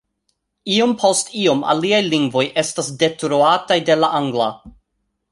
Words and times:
Iom 0.75 0.93
post 1.01 1.27
iom 1.41 1.59
aliaj 1.73 1.99
lingvoj 2.05 2.43
estas 2.61 2.89
detruataj 3.03 3.77
de 3.91 3.99
la 4.05 4.09
angla. 4.21 4.49